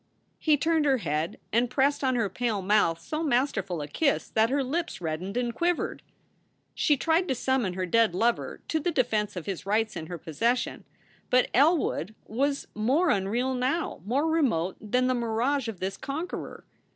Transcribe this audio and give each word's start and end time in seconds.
He 0.39 0.57
turned 0.57 0.85
her 0.85 0.97
head 0.97 1.37
and 1.53 1.69
pressed 1.69 2.03
on 2.03 2.15
her 2.15 2.27
pale 2.27 2.63
mouth 2.63 2.99
so 2.99 3.21
master 3.21 3.61
ful 3.61 3.83
a 3.83 3.87
kiss 3.87 4.29
that 4.31 4.49
her 4.49 4.63
lips 4.63 4.99
reddened 4.99 5.37
and 5.37 5.53
quivered. 5.53 6.01
She 6.73 6.97
tried 6.97 7.27
to 7.27 7.35
summon 7.35 7.73
her 7.73 7.85
dead 7.85 8.15
lover 8.15 8.61
to 8.69 8.79
the 8.79 8.89
defense 8.89 9.35
of 9.35 9.45
his 9.45 9.67
rights 9.67 9.95
in 9.95 10.07
her 10.07 10.17
possession, 10.17 10.85
but 11.29 11.51
Elwood 11.53 12.15
was 12.25 12.67
more 12.73 13.11
unreal 13.11 13.53
now, 13.53 14.01
more 14.03 14.25
remote, 14.27 14.75
than 14.81 15.05
the 15.05 15.13
mirage 15.13 15.67
of 15.67 15.79
this 15.79 15.97
conqueror. 15.97 16.65